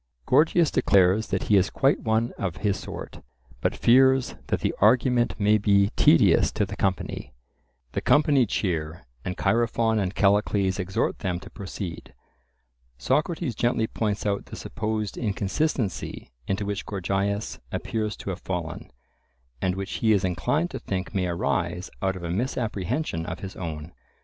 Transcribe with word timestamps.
Gorgias 0.25 0.71
declares 0.71 1.27
that 1.27 1.43
he 1.43 1.57
is 1.57 1.69
quite 1.69 1.99
one 1.99 2.33
of 2.35 2.55
his 2.65 2.75
sort, 2.79 3.21
but 3.59 3.75
fears 3.75 4.33
that 4.47 4.61
the 4.61 4.73
argument 4.81 5.39
may 5.39 5.59
be 5.59 5.91
tedious 5.95 6.51
to 6.53 6.65
the 6.65 6.75
company. 6.75 7.33
The 7.91 8.01
company 8.01 8.47
cheer, 8.47 9.05
and 9.23 9.37
Chaerephon 9.37 9.99
and 9.99 10.15
Callicles 10.15 10.79
exhort 10.79 11.19
them 11.19 11.39
to 11.41 11.51
proceed. 11.51 12.15
Socrates 12.97 13.53
gently 13.53 13.85
points 13.85 14.25
out 14.25 14.45
the 14.47 14.55
supposed 14.55 15.17
inconsistency 15.19 16.31
into 16.47 16.65
which 16.65 16.87
Gorgias 16.87 17.59
appears 17.71 18.15
to 18.17 18.31
have 18.31 18.41
fallen, 18.41 18.89
and 19.61 19.75
which 19.75 19.97
he 19.99 20.13
is 20.13 20.23
inclined 20.23 20.71
to 20.71 20.79
think 20.79 21.13
may 21.13 21.27
arise 21.27 21.91
out 22.01 22.15
of 22.15 22.23
a 22.23 22.31
misapprehension 22.31 23.27
of 23.27 23.41
his 23.41 23.55
own. 23.55 23.93